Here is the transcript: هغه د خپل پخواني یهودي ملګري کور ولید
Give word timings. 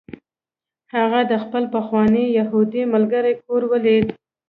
هغه 0.95 1.19
د 1.31 1.33
خپل 1.43 1.63
پخواني 1.75 2.25
یهودي 2.39 2.83
ملګري 2.93 3.33
کور 3.45 3.61
ولید 3.71 4.05